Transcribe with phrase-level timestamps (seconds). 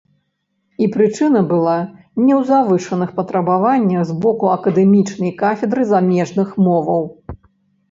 [0.85, 1.75] І прычына была
[2.23, 7.03] не ў завышаных патрабаваннях з боку акадэмічнай кафедры замежных моваў.